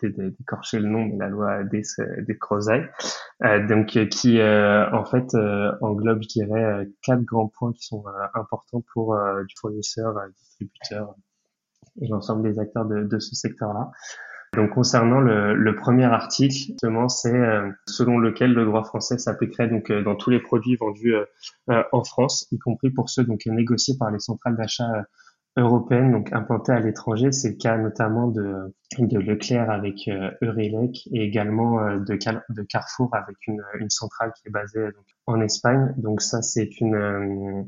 [0.10, 1.84] d'écorcher le nom, mais la loi des,
[2.25, 2.39] des
[3.43, 5.36] euh, donc qui en fait
[5.81, 8.03] englobe, je dirais, quatre grands points qui sont
[8.34, 9.15] importants pour
[9.47, 11.13] du fournisseur, distributeur
[12.01, 13.91] et l'ensemble des acteurs de, de ce secteur-là.
[14.55, 17.41] Donc concernant le, le, premier article, justement, c'est
[17.87, 21.15] selon lequel le droit français s'appliquerait donc dans tous les produits vendus
[21.67, 24.91] en France, y compris pour ceux donc négociés par les centrales d'achat
[25.57, 27.31] européenne, donc implantée à l'étranger.
[27.31, 32.17] C'est le cas notamment de, de Leclerc avec euh, Eurelec et également euh, de,
[32.49, 35.93] de Carrefour avec une, une centrale qui est basée donc, en Espagne.
[35.97, 37.63] Donc ça, c'est une, euh,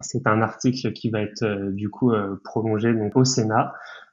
[0.00, 2.12] c'est un article qui va être du coup
[2.44, 3.72] prolongé donc au Sénat.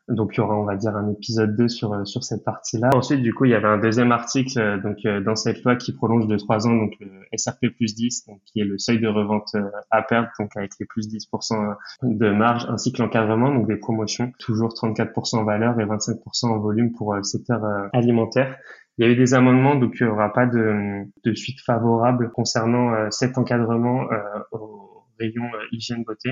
[0.10, 2.90] Donc il y aura, on va dire, un épisode 2 sur euh, sur cette partie-là.
[2.94, 5.78] Ensuite, du coup, il y avait un deuxième article euh, donc euh, dans cette loi
[5.78, 9.00] qui prolonge de 3 ans donc le SRP plus 10, donc qui est le seuil
[9.00, 9.56] de revente
[9.92, 14.34] à perdre, donc avec les plus 10% de marge, ainsi que l'encadrement, donc des promotions,
[14.40, 17.62] toujours 34% en valeur et 25% en volume pour le secteur
[17.94, 18.58] alimentaire.
[18.98, 22.32] Il y a eu des amendements, donc il n'y aura pas de, de suite favorable
[22.32, 24.06] concernant cet encadrement
[24.52, 26.32] au rayon hygiène beauté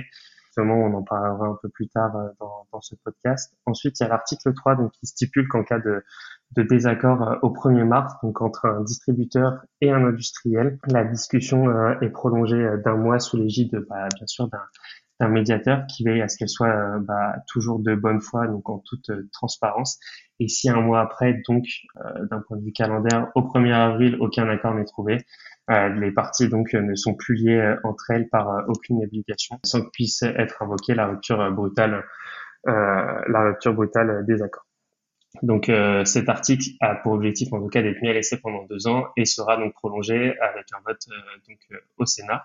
[0.57, 3.53] on en parlera un peu plus tard euh, dans, dans ce podcast.
[3.65, 6.03] Ensuite, il y a l'article 3 donc, qui stipule qu'en cas de,
[6.51, 11.69] de désaccord euh, au 1er mars, donc entre un distributeur et un industriel, la discussion
[11.69, 14.49] euh, est prolongée d'un mois sous l'égide, bah, bien sûr,
[15.19, 18.79] d'un médiateur qui veille à ce qu'elle soit bah, toujours de bonne foi, donc en
[18.79, 19.99] toute transparence.
[20.39, 21.63] Et si un mois après, donc
[22.31, 25.19] d'un point de vue calendaire, au 1er avril, aucun accord n'est trouvé, euh,
[25.69, 29.81] les parties donc euh, ne sont plus liées euh, entre elles par aucune obligation, sans
[29.81, 32.03] que puisse être invoquée la rupture brutale,
[32.65, 34.67] la rupture brutale des accords.
[35.43, 35.71] Donc
[36.05, 39.05] cet article a pour objectif en tout cas d'être mis à l'essai pendant deux ans
[39.15, 41.07] et sera donc prolongé avec un vote
[41.47, 42.43] donc au Sénat.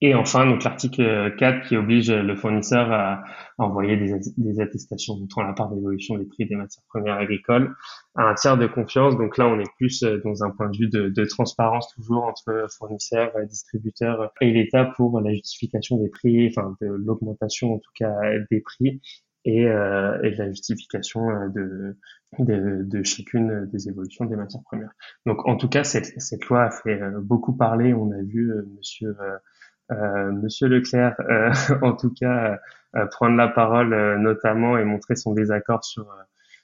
[0.00, 3.24] Et enfin, donc l'article 4 qui oblige le fournisseur à,
[3.56, 7.74] envoyer des, attestations montrant la part d'évolution des prix des matières premières agricoles
[8.14, 9.16] à un tiers de confiance.
[9.16, 12.66] Donc là, on est plus euh, dans un point de vue de, transparence toujours entre
[12.76, 18.12] fournisseurs, distributeurs et l'État pour la justification des prix, enfin de l'augmentation en tout cas
[18.50, 19.00] des prix
[19.44, 21.96] et, euh, et la justification euh, de,
[22.38, 24.92] de, de, chacune des évolutions des matières premières.
[25.26, 27.92] Donc en tout cas, cette, cette loi a fait beaucoup parler.
[27.92, 29.36] On a vu Monsieur euh,
[29.90, 31.50] Monsieur Leclerc, euh,
[31.82, 32.58] en tout cas,
[32.96, 36.06] euh, prendre la parole notamment et montrer son désaccord sur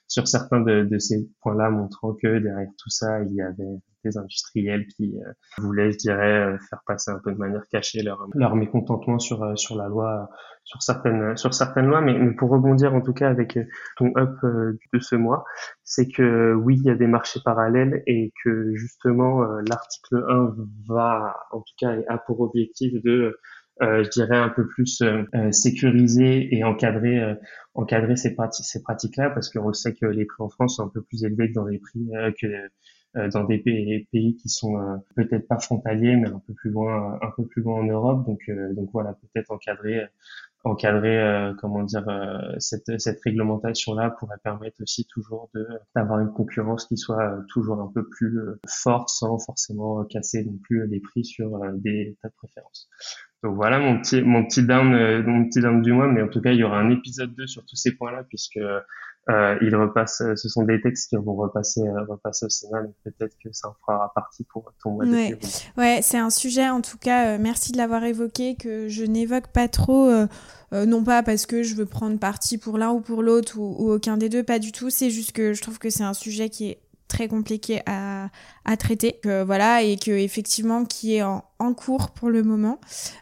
[0.07, 4.17] sur certains de, de ces points-là, montrant que derrière tout ça, il y avait des
[4.17, 8.27] industriels qui euh, voulaient, je dirais, euh, faire passer un peu de manière cachée leur,
[8.33, 10.29] leur mécontentement sur euh, sur la loi,
[10.63, 12.01] sur certaines sur certaines lois.
[12.01, 13.57] Mais, pour rebondir en tout cas avec
[13.97, 15.43] ton up de ce mois,
[15.83, 20.55] c'est que oui, il y a des marchés parallèles et que justement l'article 1
[20.87, 23.37] va, en tout cas, a pour objectif de
[23.81, 27.35] euh, je dirais un peu plus euh, sécuriser et encadrer
[27.73, 30.85] encadrer ces pratiques ces pratiques là parce qu'on sait que les prix en France sont
[30.85, 32.67] un peu plus élevés que dans les prix que euh,
[33.15, 37.19] dans des pays, pays qui sont euh, peut-être pas frontaliers, mais un peu plus loin,
[37.21, 38.25] un peu plus loin en Europe.
[38.25, 40.05] Donc, euh, donc voilà, peut-être encadrer
[40.63, 42.05] encadrer comment dire
[42.59, 47.81] cette, cette réglementation là pourrait permettre aussi toujours de d'avoir une concurrence qui soit toujours
[47.81, 52.35] un peu plus forte sans forcément casser non plus les prix sur des tas de
[52.35, 52.87] préférences.
[53.43, 56.41] Donc voilà mon petit mon petit down mon petit down du mois mais en tout
[56.41, 58.59] cas il y aura un épisode 2 sur tous ces points là puisque
[59.29, 62.81] euh, il repasse, euh, ce sont des textes qui vont repasser, euh, repasser au Sénat,
[62.81, 65.37] donc peut-être que ça en fera partie pour ton mois ouais.
[65.77, 69.47] Ouais, c'est un sujet, en tout cas, euh, merci de l'avoir évoqué, que je n'évoque
[69.47, 70.11] pas trop,
[70.71, 73.91] non pas parce que je veux prendre parti pour l'un ou pour l'autre ou, ou,
[73.91, 76.49] aucun des deux, pas du tout, c'est juste que je trouve que c'est un sujet
[76.49, 76.79] qui est
[77.11, 78.29] très compliqué à,
[78.65, 82.79] à traiter voilà et que effectivement qui est en, en cours pour le moment.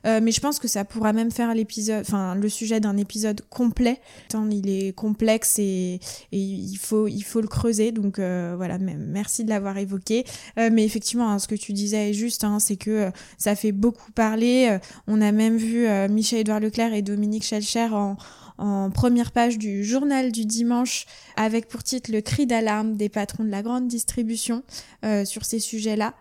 [0.08, 3.42] Euh, mais je pense que ça pourra même faire l'épisode enfin le sujet d'un épisode
[3.50, 4.00] complet.
[4.30, 6.00] Tant il est complexe et,
[6.32, 7.92] et, il faut il faut le creuser.
[7.92, 10.26] Donc euh, voilà merci de l'avoir évoqué.
[10.58, 13.74] Euh, mais effectivement hein, ce que tu disais est juste hein, c'est que ça fait
[13.74, 14.78] beaucoup parler.
[15.08, 18.18] On a même vu Michel Edouard Leclerc et Dominique Schelcher en
[18.60, 21.06] en première page du journal du dimanche
[21.38, 24.64] avec pour titre le cri d'alarme des patrons de la grande distribution
[25.06, 26.14] euh, sur ces sujets-là.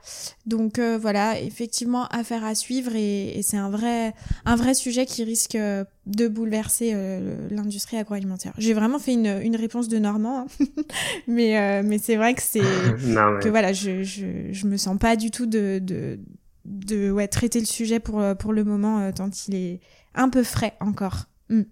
[0.47, 5.05] Donc euh, voilà, effectivement, affaire à suivre et, et c'est un vrai, un vrai sujet
[5.05, 8.55] qui risque euh, de bouleverser euh, l'industrie agroalimentaire.
[8.57, 10.65] J'ai vraiment fait une, une réponse de Normand, hein.
[11.27, 15.17] mais, euh, mais c'est vrai que c'est que voilà, je, je, je me sens pas
[15.17, 16.21] du tout de, de,
[16.65, 19.81] de ouais, traiter le sujet pour, pour le moment tant il est
[20.15, 21.27] un peu frais encore.
[21.51, 21.63] Mm.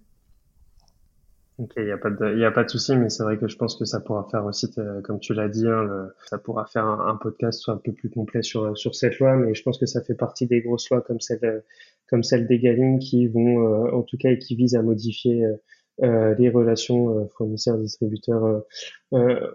[1.57, 3.47] Ok, il n'y a pas de, il a pas de souci, mais c'est vrai que
[3.47, 4.71] je pense que ça pourra faire aussi,
[5.03, 8.77] comme tu l'as dit, hein, ça pourra faire un, podcast un peu plus complet sur
[8.77, 11.63] sur cette loi, mais je pense que ça fait partie des grosses lois comme celle
[12.09, 15.45] comme celle des Galines qui vont, euh, en tout cas, et qui visent à modifier
[15.45, 15.55] euh,
[16.03, 18.63] euh les relations euh, fournisseurs-distributeurs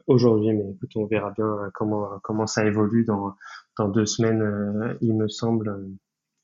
[0.06, 0.54] aujourd'hui.
[0.54, 3.34] Mais écoute, on verra bien comment comment ça évolue dans
[3.78, 5.86] dans deux semaines, il me semble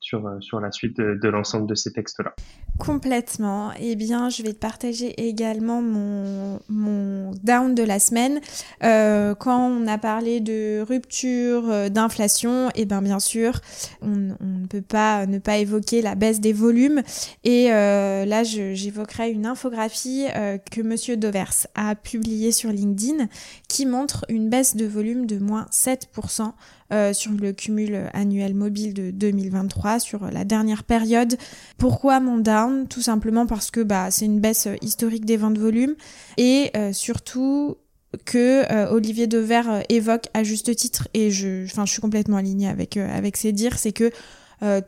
[0.09, 2.35] sur, euh, sur la suite de, l'ensemble de ces textes-là.
[2.79, 3.73] Complètement.
[3.79, 8.41] Eh bien, je vais partager également mon, down de la semaine.
[8.83, 13.61] Euh, quand on a parlé de rupture, euh, d'inflation, eh bien bien sûr,
[14.01, 17.03] on, ne peut pas ne pas évoquer la baisse des volumes.
[17.45, 20.27] Et là, j'évoquerai une infographie
[20.71, 23.27] que Monsieur Dovers a publiée sur LinkedIn
[23.69, 26.53] qui montre une baisse de volume de moins 7%
[27.13, 31.37] sur le cumul annuel mobile de 2023, sur la dernière période.
[31.77, 32.87] Pourquoi mon down?
[32.89, 35.95] Tout simplement parce que bah, c'est une baisse historique des ventes volume
[36.37, 37.77] et surtout
[38.25, 42.69] que euh, Olivier Dever euh, évoque à juste titre et je je suis complètement alignée
[42.69, 44.11] avec euh, avec ses dires c'est que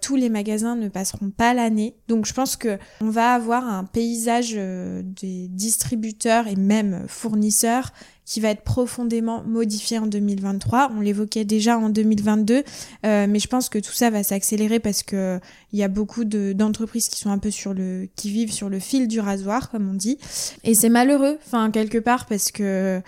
[0.00, 1.94] tous les magasins ne passeront pas l'année.
[2.08, 7.92] Donc je pense que on va avoir un paysage des distributeurs et même fournisseurs
[8.30, 10.92] qui va être profondément modifié en 2023.
[10.96, 12.62] On l'évoquait déjà en 2022,
[13.04, 15.40] euh, mais je pense que tout ça va s'accélérer parce que
[15.72, 18.78] il y a beaucoup d'entreprises qui sont un peu sur le, qui vivent sur le
[18.78, 20.16] fil du rasoir, comme on dit.
[20.62, 23.02] Et c'est malheureux, enfin quelque part, parce que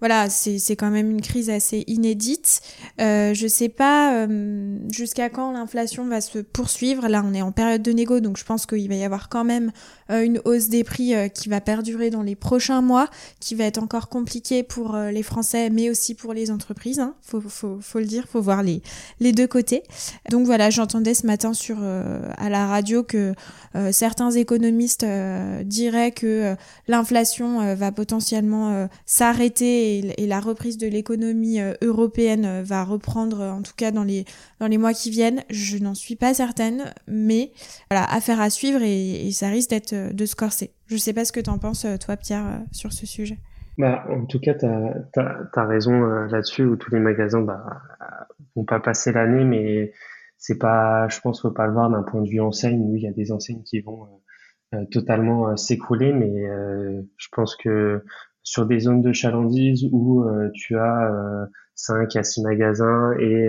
[0.00, 2.60] voilà, c'est quand même une crise assez inédite.
[3.00, 7.08] Euh, je sais pas euh, jusqu'à quand l'inflation va se poursuivre.
[7.08, 9.44] Là, on est en période de négo, donc je pense qu'il va y avoir quand
[9.44, 9.72] même
[10.10, 13.08] euh, une hausse des prix euh, qui va perdurer dans les prochains mois,
[13.40, 16.98] qui va être encore compliquée pour les Français, mais aussi pour les entreprises.
[16.98, 17.14] Hein.
[17.22, 18.82] Faut, faut, faut, le dire, faut voir les,
[19.20, 19.82] les deux côtés.
[20.30, 23.34] Donc voilà, j'entendais ce matin sur à la radio que
[23.90, 25.06] certains économistes
[25.64, 26.54] diraient que
[26.88, 33.90] l'inflation va potentiellement s'arrêter et, la reprise de l'économie européenne va reprendre, en tout cas
[33.90, 34.24] dans les
[34.60, 35.42] dans les mois qui viennent.
[35.50, 37.52] Je n'en suis pas certaine, mais
[37.90, 40.72] voilà, affaire à suivre et, ça risque d'être euh, de se corser.
[40.86, 43.38] Je sais pas ce que tu en penses, euh, toi, Pierre, euh, sur ce sujet.
[43.78, 47.62] Bah, en tout cas, tu as, raison là-dessus, où tous les magasins bah,
[48.54, 49.92] vont pas passer l'année, mais
[50.38, 53.02] c'est pas, je pense, faut pas le voir d'un point de vue enseigne, où il
[53.02, 54.08] y a des enseignes qui vont
[54.90, 56.46] totalement s'écrouler, mais
[57.18, 58.02] je pense que
[58.46, 63.48] sur des zones de chalandise où tu as 5 à 6 magasins et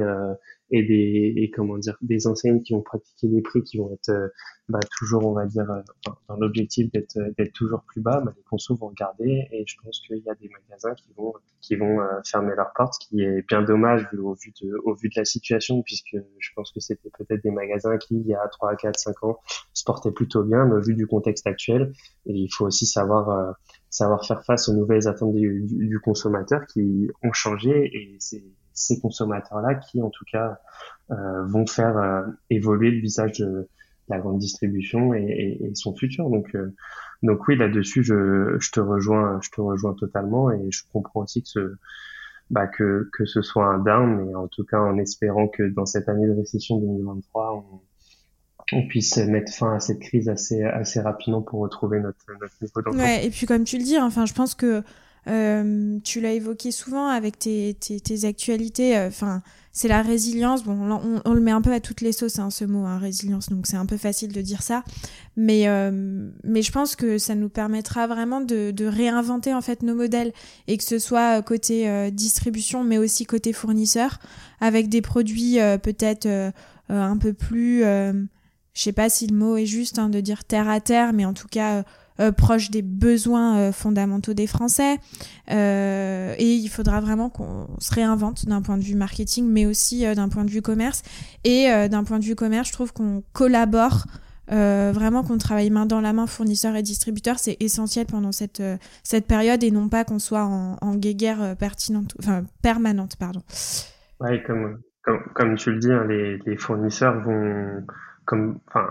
[0.71, 4.09] et des et comment dire des enseignes qui vont pratiquer des prix qui vont être
[4.09, 4.27] euh,
[4.67, 5.81] bah, toujours on va dire euh,
[6.27, 8.21] dans l'objectif d'être euh, d'être toujours plus bas.
[8.21, 11.33] Bah, les consos vont regarder et je pense qu'il y a des magasins qui vont
[11.61, 14.93] qui vont fermer leurs portes ce qui est bien dommage vu, au vu de au
[14.93, 18.33] vu de la situation puisque je pense que c'était peut-être des magasins qui il y
[18.33, 19.39] a 3 4 5 ans
[19.73, 21.93] se portaient plutôt bien mais au vu du contexte actuel
[22.25, 23.55] et il faut aussi savoir
[23.89, 28.43] savoir faire face aux nouvelles attentes du, du consommateur qui ont changé et c'est
[28.77, 30.59] ces consommateurs-là qui, en tout cas,
[31.11, 33.67] euh, vont faire euh, évoluer le visage de
[34.07, 36.29] la grande distribution et, et, son futur.
[36.29, 36.73] Donc, euh,
[37.23, 41.41] donc oui, là-dessus, je, je te rejoins, je te rejoins totalement et je comprends aussi
[41.41, 41.75] que ce,
[42.49, 45.85] bah, que, que ce soit un down, mais en tout cas en espérant que dans
[45.85, 47.81] cette année de récession 2023, on,
[48.73, 52.81] on puisse mettre fin à cette crise assez, assez rapidement pour retrouver notre, notre niveau
[52.81, 53.03] d'emploi.
[53.03, 54.83] Ouais, et puis comme tu le dis, enfin, je pense que
[55.27, 58.97] euh, tu l'as évoqué souvent avec tes, tes, tes actualités.
[58.97, 59.41] Euh, enfin,
[59.73, 60.63] c'est la résilience.
[60.63, 62.97] Bon, on, on, le met un peu à toutes les sauces, hein, ce mot, hein,
[62.97, 63.49] résilience.
[63.49, 64.83] Donc, c'est un peu facile de dire ça.
[65.35, 69.83] Mais, euh, mais je pense que ça nous permettra vraiment de, de, réinventer en fait
[69.83, 70.31] nos modèles
[70.67, 74.19] et que ce soit côté distribution, mais aussi côté fournisseur,
[74.61, 76.27] avec des produits peut-être
[76.89, 77.83] un peu plus.
[78.77, 81.25] Je sais pas si le mot est juste hein, de dire terre à terre, mais
[81.25, 81.83] en tout cas
[82.19, 84.99] euh, proche des besoins euh, fondamentaux des Français.
[85.49, 90.05] Euh, et il faudra vraiment qu'on se réinvente d'un point de vue marketing, mais aussi
[90.15, 91.01] d'un point de vue commerce.
[91.43, 94.05] Et d'un point de vue commerce, je trouve qu'on collabore.
[94.47, 98.61] vraiment qu'on travaille main dans la main fournisseurs et distributeurs c'est essentiel pendant cette
[99.27, 101.55] période et non pas qu'on soit en, en guéguerre
[102.61, 103.41] permanente pardon
[105.35, 107.83] comme tu le dis hein, les fournisseurs vont
[108.27, 108.87] comme enfin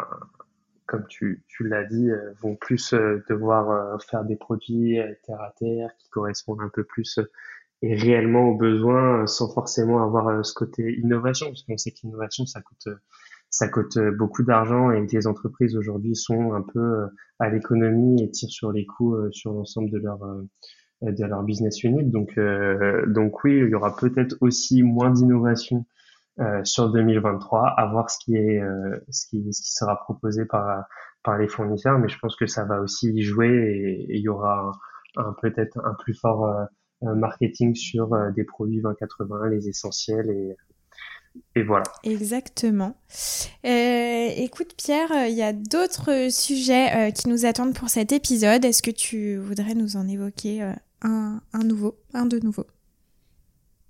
[0.87, 5.41] comme tu, tu l'as dit, euh, vont plus euh, devoir euh, faire des produits terre
[5.41, 7.21] à terre qui correspondent un peu plus
[7.83, 12.63] et réellement aux besoins sans forcément avoir ce côté innovation parce qu'on sait qu'innovation ça
[12.63, 12.89] coûte
[13.51, 17.07] ça coûte beaucoup d'argent et les entreprises aujourd'hui sont un peu
[17.39, 20.21] à l'économie et tirent sur les coûts sur l'ensemble de leur
[21.03, 22.03] de leur business unit.
[22.05, 22.41] Donc
[23.09, 25.85] donc oui il y aura peut-être aussi moins d'innovation
[26.39, 30.45] euh, sur 2023, à voir ce qui est euh, ce qui ce qui sera proposé
[30.45, 30.85] par
[31.23, 34.29] par les fournisseurs, mais je pense que ça va aussi y jouer et il y
[34.29, 34.73] aura
[35.17, 40.57] un, peut-être un plus fort euh, marketing sur des produits 2080, les essentiels et
[41.55, 41.85] et voilà.
[42.03, 42.97] Exactement.
[43.67, 48.65] Euh, écoute Pierre, il y a d'autres sujets qui nous attendent pour cet épisode.
[48.65, 50.63] Est-ce que tu voudrais nous en évoquer
[51.03, 52.65] un, un nouveau, un de nouveau?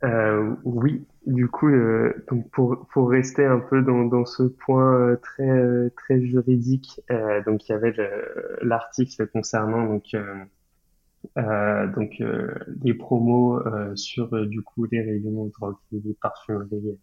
[0.07, 2.13] Euh, Oui, du coup, euh,
[2.53, 7.01] pour, pour rester un peu dans, dans ce point euh, très très juridique,
[7.47, 7.95] donc il y avait
[8.63, 10.17] l'article concernant donc
[11.35, 12.23] donc
[12.69, 13.61] des promos
[13.97, 16.99] sur du coup les rayons droguerie, parfumerie,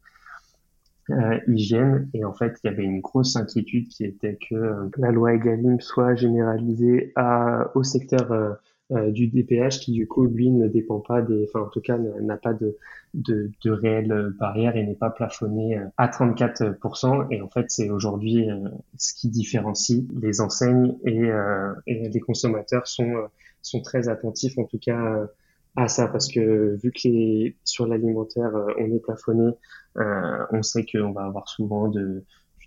[1.48, 2.10] hygiène.
[2.14, 5.80] Et en fait il y avait une grosse inquiétude qui était que la loi Egalim
[5.82, 8.58] soit généralisée à au secteur
[8.90, 12.38] du DPH qui du coup lui ne dépend pas des, enfin en tout cas n'a
[12.38, 12.78] pas de
[13.14, 17.28] de, de réelles barrières et n'est pas plafonné à 34%.
[17.32, 18.48] Et en fait, c'est aujourd'hui
[18.98, 21.30] ce qui différencie les enseignes et,
[21.88, 23.14] et les consommateurs sont
[23.62, 25.28] sont très attentifs en tout cas
[25.76, 29.52] à ça parce que vu que les, sur l'alimentaire on est plafonné,
[29.96, 32.24] on sait qu'on va avoir souvent de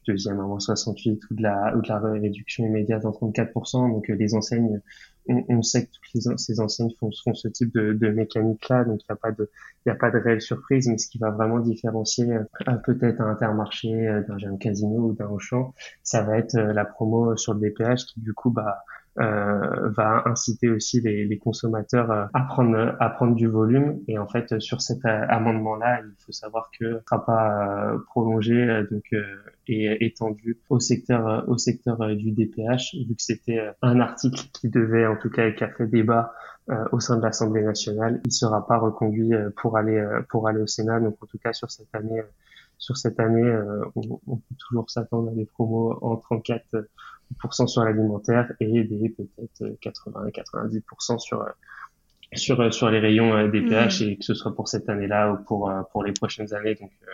[0.06, 3.90] deuxième à moins 68 ou de la, ou de la réduction immédiate en 34%.
[3.92, 4.80] Donc, euh, les enseignes,
[5.28, 8.84] on, on, sait que toutes les, ces enseignes font, ce type de, de mécanique-là.
[8.84, 9.50] Donc, il n'y a pas de,
[9.86, 10.88] a pas de réelle surprise.
[10.88, 15.28] Mais ce qui va vraiment différencier euh, peut-être un Intermarché euh, d'un Casino ou d'un
[15.28, 18.84] Auchan, ça va être la promo sur le DPH qui, du coup, bah,
[19.18, 23.98] euh, va inciter aussi les, les, consommateurs euh, à prendre à prendre du volume.
[24.08, 27.98] Et en fait sur cet amendement là il faut savoir que ne sera pas euh,
[28.08, 29.04] prolongé donc
[29.68, 35.06] et étendu au secteur au secteur du DPH vu que c'était un article qui devait
[35.06, 36.34] en tout cas fait débat
[36.92, 38.20] au sein de l'Assemblée nationale.
[38.26, 41.00] Il sera pas reconduit pour aller pour aller au Sénat.
[41.00, 42.22] Donc en tout cas sur cette année
[42.76, 43.50] sur cette année
[43.94, 46.86] on, on peut toujours s'attendre à des promos en 34
[47.66, 51.46] sur l'alimentaire et des peut-être 80-90% sur
[52.34, 55.44] sur sur les rayons euh, des PH et que ce soit pour cette année-là ou
[55.44, 56.74] pour euh, pour les prochaines années.
[56.74, 57.12] Donc euh,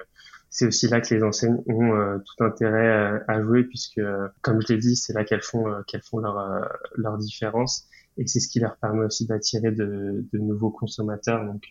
[0.49, 4.03] c'est aussi là que les enseignes ont tout intérêt à jouer puisque
[4.43, 8.39] comme je l'ai dit, c'est là qu'elles font qu'elles font leur leur différence et c'est
[8.39, 11.47] ce qui leur permet aussi d'attirer de, de nouveaux consommateurs.
[11.47, 11.71] Donc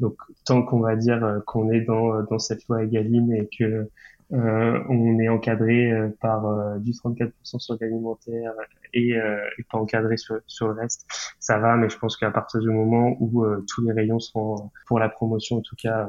[0.00, 3.84] donc tant qu'on va dire qu'on est dans dans cette loi Egalim et que euh,
[4.30, 8.52] on est encadré euh, par euh, du 34% sur l'alimentaire
[8.92, 11.06] et, et, pas encadré sur, sur le reste.
[11.38, 14.98] Ça va, mais je pense qu'à partir du moment où tous les rayons seront, pour
[14.98, 16.08] la promotion en tout cas,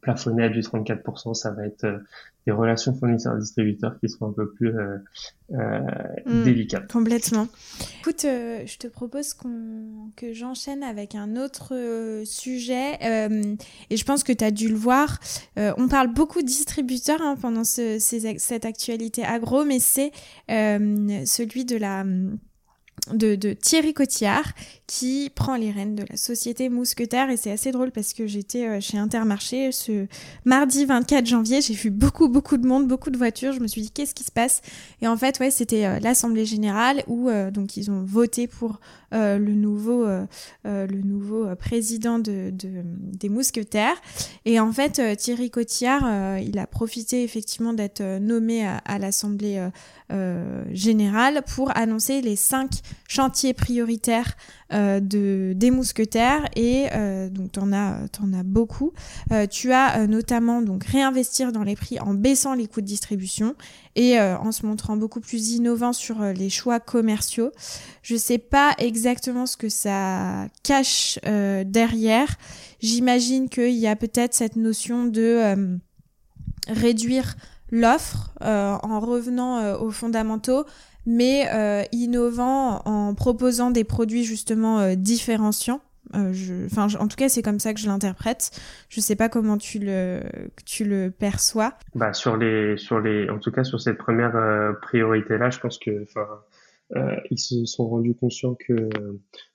[0.00, 1.86] plafonnés à du 34%, ça va être
[2.46, 4.98] des relations fournisseurs-distributeurs qui seront un peu plus euh,
[5.52, 5.80] euh,
[6.26, 6.92] mm, délicates.
[6.92, 7.48] Complètement.
[8.00, 12.98] Écoute, euh, je te propose qu'on que j'enchaîne avec un autre euh, sujet.
[13.02, 13.56] Euh,
[13.90, 15.18] et je pense que tu as dû le voir.
[15.56, 20.12] on parle beaucoup de distributeurs hein, pendant ce, ces, cette actualité agro, mais c'est
[20.48, 22.04] celui de la
[23.12, 24.52] de, Thierry Cotillard
[24.86, 27.30] qui prend les rênes de la société Mousquetaire.
[27.30, 30.06] Et c'est assez drôle parce que j'étais euh, chez Intermarché ce
[30.44, 33.82] mardi 24 janvier, j'ai vu beaucoup beaucoup de monde, beaucoup de voitures, je me suis
[33.82, 34.62] dit qu'est-ce qui se passe?
[35.02, 38.80] Et en fait ouais c'était euh, l'assemblée générale où euh, donc ils ont voté pour
[39.12, 40.04] le nouveau
[40.64, 43.96] le nouveau président de, de, des Mousquetaires.
[44.44, 49.66] Et en fait Thierry Cotillard il a profité effectivement d'être nommé à l'assemblée
[50.70, 54.36] générale pour annoncer les cinq chantiers prioritaires
[54.72, 58.92] euh, de, des mousquetaires et euh, donc tu en as, en as beaucoup.
[59.32, 63.54] Euh, tu as notamment donc réinvestir dans les prix en baissant les coûts de distribution
[63.94, 67.50] et en se montrant beaucoup plus innovant sur les choix commerciaux.
[68.02, 72.36] Je sais pas exactement ce que ça cache derrière.
[72.80, 75.78] J'imagine qu'il y a peut-être cette notion de
[76.68, 77.36] réduire
[77.70, 80.66] l'offre en revenant aux fondamentaux,
[81.06, 85.80] mais euh, innovant en proposant des produits justement euh, différenciants.
[86.14, 88.50] Euh, enfin, en tout cas, c'est comme ça que je l'interprète.
[88.88, 90.20] Je sais pas comment tu le,
[90.64, 91.74] tu le perçois.
[91.94, 95.58] Bah sur les, sur les, en tout cas sur cette première euh, priorité là, je
[95.58, 96.26] pense que, enfin,
[96.94, 98.88] euh, ils se sont rendus conscients que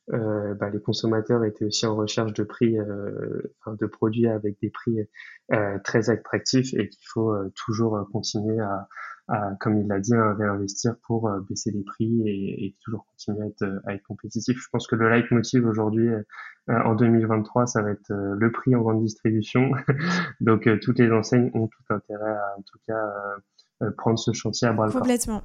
[0.08, 4.98] bah, les consommateurs étaient aussi en recherche de prix, de produits avec des prix
[5.86, 8.90] très attractifs et qu'il faut toujours continuer à,
[9.60, 13.48] comme il l'a dit, à réinvestir pour euh, baisser les prix et, toujours continuer à
[13.48, 14.58] être, euh, à être, compétitif.
[14.58, 16.22] Je pense que le leitmotiv aujourd'hui, euh,
[16.68, 19.72] en 2023, ça va être le prix en grande distribution.
[20.42, 24.74] Donc toutes les enseignes ont tout intérêt à, en tout cas, prendre ce chantier à
[24.74, 25.02] bras le corps.
[25.02, 25.42] Complètement.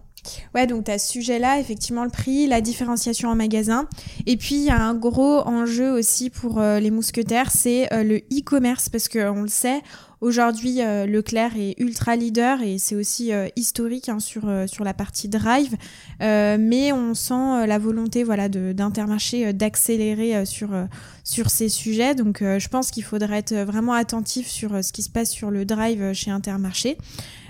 [0.55, 3.88] Ouais, donc tu as ce sujet-là, effectivement, le prix, la différenciation en magasin.
[4.27, 8.88] Et puis, il y a un gros enjeu aussi pour les mousquetaires, c'est le e-commerce,
[8.88, 9.81] parce qu'on le sait,
[10.22, 14.83] Aujourd'hui, euh, Leclerc est ultra leader et c'est aussi euh, historique hein, sur, euh, sur
[14.83, 15.76] la partie drive.
[16.20, 20.70] mais on sent la volonté voilà, d'Intermarché d'accélérer sur,
[21.24, 22.14] sur ces sujets.
[22.14, 25.64] Donc je pense qu'il faudrait être vraiment attentif sur ce qui se passe sur le
[25.64, 26.96] drive chez Intermarché.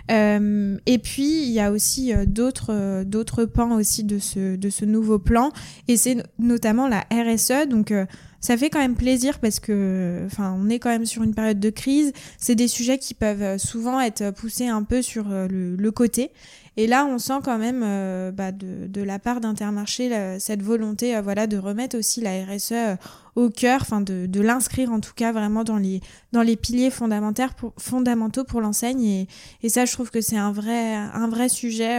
[0.08, 5.18] Et puis il y a aussi d'autres d'autres pans aussi de ce de ce nouveau
[5.18, 5.52] plan
[5.88, 7.92] et c'est notamment la RSE donc
[8.40, 11.60] ça fait quand même plaisir parce que, enfin, on est quand même sur une période
[11.60, 12.12] de crise.
[12.38, 16.30] C'est des sujets qui peuvent euh, souvent être poussés un peu sur euh, le, côté.
[16.76, 21.46] Et là, on sent quand même, euh, bah, de, la part d'Intermarché, cette volonté, voilà,
[21.46, 22.98] de remettre aussi la RSE
[23.34, 26.00] au cœur, enfin, de, l'inscrire en tout cas vraiment dans les,
[26.32, 29.26] dans les piliers fondamentaux pour, l'enseigne.
[29.62, 31.98] Et, ça, je trouve que c'est un vrai, un vrai sujet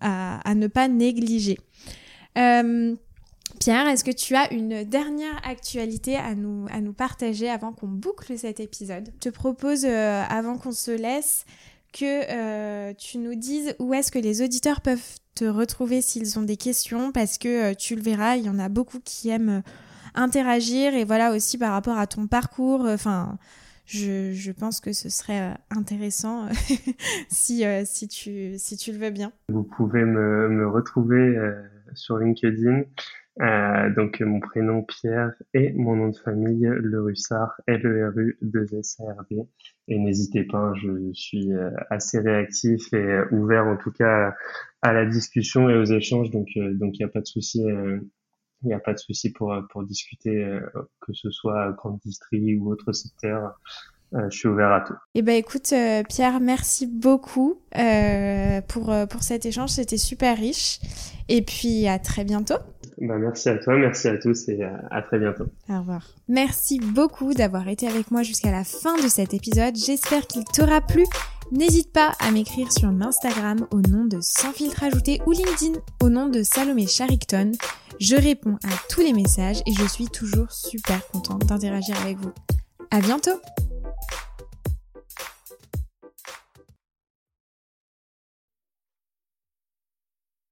[0.00, 1.58] à, ne pas négliger.
[3.60, 7.88] Pierre, est-ce que tu as une dernière actualité à nous, à nous partager avant qu'on
[7.88, 9.10] boucle cet épisode?
[9.14, 11.46] Je te propose, euh, avant qu'on se laisse,
[11.92, 16.42] que euh, tu nous dises où est-ce que les auditeurs peuvent te retrouver s'ils ont
[16.42, 19.62] des questions, parce que euh, tu le verras, il y en a beaucoup qui aiment
[20.14, 23.38] interagir, et voilà aussi par rapport à ton parcours, enfin...
[23.86, 26.48] je, je, pense que ce serait intéressant
[27.28, 29.32] si, si, tu, si tu le veux bien.
[29.48, 31.36] Vous pouvez me, me retrouver
[31.94, 32.84] sur LinkedIn
[33.38, 39.12] donc mon prénom Pierre et mon nom de famille Le Russard, L-E-R-U 2 S A
[39.12, 39.42] R D.
[39.88, 44.34] Et n'hésitez pas, je suis euh, assez réactif et euh, ouvert en tout cas
[44.82, 46.30] à la discussion et aux échanges.
[46.30, 47.60] Donc donc il n'y a pas de souci.
[47.60, 50.60] il n'y a pas de souci pour pour discuter
[51.00, 53.58] que ce soit grande distrie ou autre secteur.
[54.12, 54.94] je suis ouvert à tout.
[55.14, 55.74] Eh ben écoute
[56.08, 57.60] Pierre, merci beaucoup
[58.68, 60.78] pour pour cet échange, c'était super riche.
[61.28, 62.58] Et puis à très bientôt.
[62.98, 65.46] Bah, merci à toi, merci à tous et à très bientôt.
[65.68, 66.06] Au revoir.
[66.28, 69.74] Merci beaucoup d'avoir été avec moi jusqu'à la fin de cet épisode.
[69.76, 71.04] J'espère qu'il t'aura plu.
[71.52, 76.08] N'hésite pas à m'écrire sur Instagram au nom de Sans filtre ajouté ou LinkedIn au
[76.08, 77.52] nom de Salomé Charicton.
[78.00, 82.32] Je réponds à tous les messages et je suis toujours super contente d'interagir avec vous.
[82.90, 83.40] À bientôt!